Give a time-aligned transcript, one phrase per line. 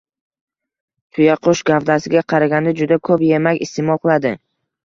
[1.17, 4.37] Tuyaqush gavdasiga qaraganda juda ko‘p yemak iste’mol qiladi